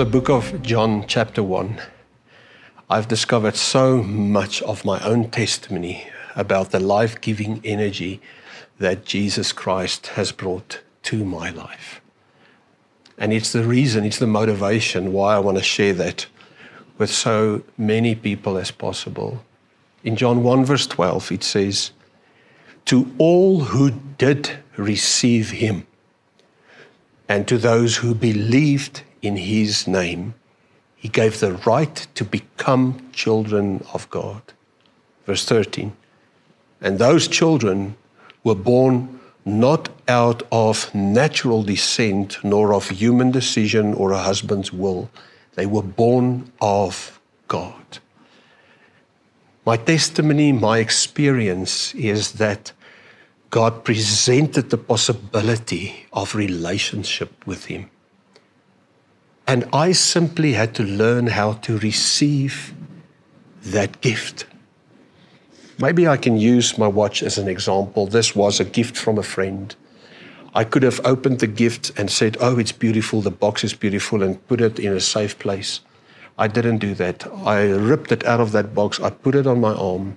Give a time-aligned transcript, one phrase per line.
[0.00, 1.78] the book of John, chapter 1,
[2.88, 8.22] I've discovered so much of my own testimony about the life giving energy
[8.78, 12.00] that Jesus Christ has brought to my life.
[13.18, 16.24] And it's the reason, it's the motivation why I want to share that
[16.96, 19.44] with so many people as possible.
[20.02, 21.90] In John 1, verse 12, it says,
[22.86, 25.86] To all who did receive him,
[27.28, 30.34] and to those who believed in his name,
[30.96, 34.42] he gave the right to become children of God.
[35.26, 35.92] Verse 13.
[36.80, 37.96] And those children
[38.44, 45.10] were born not out of natural descent, nor of human decision or a husband's will.
[45.54, 47.98] They were born of God.
[49.64, 52.72] My testimony, my experience is that
[53.50, 57.90] God presented the possibility of relationship with Him.
[59.50, 62.72] And I simply had to learn how to receive
[63.64, 64.46] that gift.
[65.76, 68.06] Maybe I can use my watch as an example.
[68.06, 69.74] This was a gift from a friend.
[70.54, 74.22] I could have opened the gift and said, Oh, it's beautiful, the box is beautiful,
[74.22, 75.80] and put it in a safe place.
[76.38, 77.26] I didn't do that.
[77.44, 80.16] I ripped it out of that box, I put it on my arm.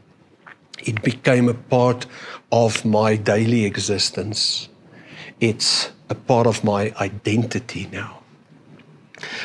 [0.78, 2.06] It became a part
[2.52, 4.70] of my daily existence.
[5.40, 8.23] It's a part of my identity now.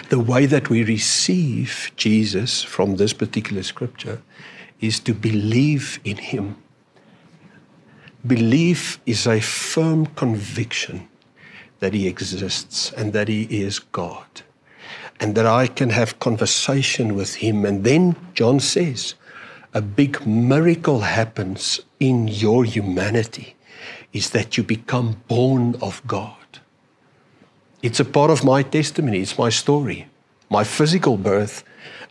[0.08, 4.22] The way that we receive Jesus from this particular scripture
[4.80, 6.56] is to believe in Him.
[8.26, 11.08] Belief is a firm conviction
[11.80, 14.26] that He exists and that He is God,
[15.20, 17.64] and that I can have conversation with Him.
[17.64, 19.14] And then John says,
[19.74, 23.54] a big miracle happens in your humanity
[24.12, 26.38] is that you become born of God.
[27.80, 30.08] It's a part of my testimony, it's my story.
[30.50, 31.62] My physical birth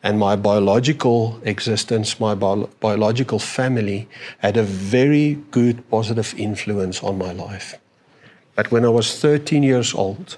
[0.01, 4.07] and my biological existence, my bio- biological family
[4.39, 7.75] had a very good positive influence on my life.
[8.56, 10.38] But when I was 13 years old,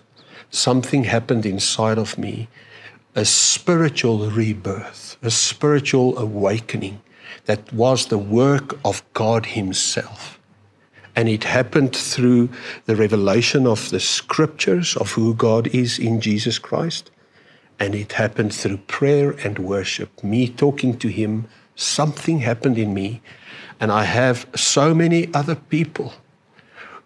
[0.50, 2.48] something happened inside of me
[3.14, 7.02] a spiritual rebirth, a spiritual awakening
[7.46, 10.39] that was the work of God Himself.
[11.16, 12.50] And it happened through
[12.86, 17.12] the revelation of the scriptures of who God is in Jesus Christ.
[17.80, 20.24] And it happened through prayer and worship.
[20.24, 23.22] Me talking to Him, something happened in me.
[23.80, 26.14] And I have so many other people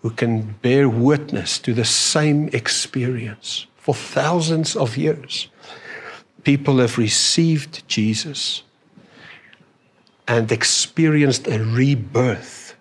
[0.01, 5.47] who can bear witness to the same experience for thousands of years.
[6.43, 8.63] People have received Jesus
[10.27, 12.72] and experienced a rebirth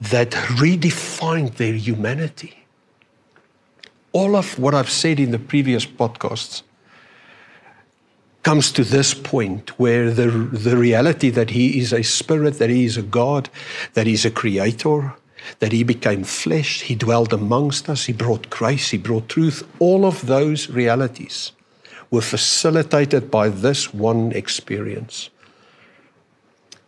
[0.00, 2.64] that redefined their humanity.
[4.12, 6.62] All of what I've said in the previous podcasts
[8.42, 12.84] comes to this point where the, the reality that He is a spirit, that He
[12.84, 13.50] is a God,
[13.92, 15.14] that He's a creator,
[15.58, 20.06] that He became flesh, He dwelled amongst us, He brought grace, He brought truth, all
[20.06, 21.52] of those realities
[22.10, 25.30] were facilitated by this one experience.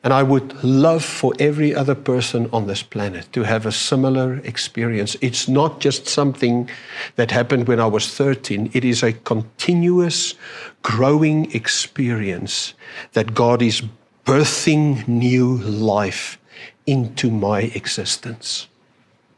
[0.04, 4.38] And I would love for every other person on this planet to have a similar
[4.38, 5.16] experience.
[5.20, 6.68] It's not just something
[7.14, 10.34] that happened when I was 13, it is a continuous
[10.82, 12.74] growing experience
[13.12, 13.82] that God is
[14.24, 16.38] birthing new life
[16.84, 18.66] into my existence.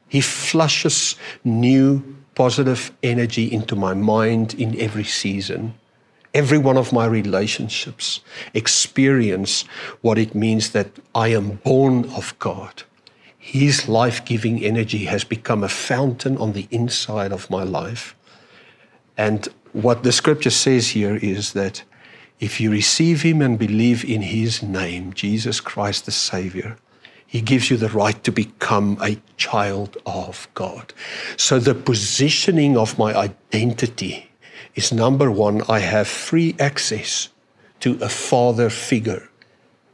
[0.09, 5.75] He flushes new positive energy into my mind in every season
[6.35, 8.21] every one of my relationships
[8.53, 9.63] experience
[10.03, 12.83] what it means that I am born of God.
[13.39, 18.17] His life giving energy has become a fountain on the inside of my life.
[19.17, 21.85] And what the scripture says here is that
[22.41, 26.77] if you receive Him and believe in His name, Jesus Christ the Savior,
[27.27, 30.93] He gives you the right to become a child of God.
[31.37, 34.31] So the positioning of my identity
[34.75, 37.29] is number one, I have free access
[37.81, 39.29] to a father figure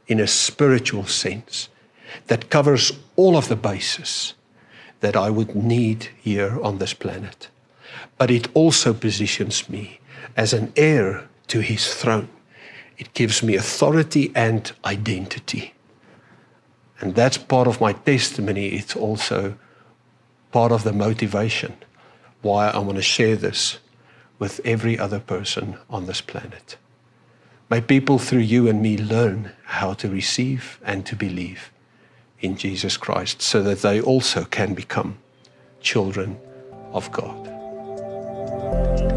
[0.07, 1.69] in a spiritual sense
[2.27, 4.33] that covers all of the bases
[4.99, 7.49] that I would need here on this planet.
[8.17, 9.99] But it also positions me
[10.35, 12.29] as an heir to his throne.
[12.97, 15.73] It gives me authority and identity.
[16.99, 18.67] And that's part of my testimony.
[18.69, 19.55] It's also
[20.51, 21.75] part of the motivation
[22.41, 23.79] why I want to share this
[24.41, 26.75] with every other person on this planet.
[27.69, 31.71] May people through you and me learn how to receive and to believe
[32.39, 35.19] in Jesus Christ so that they also can become
[35.79, 36.39] children
[36.91, 39.10] of God.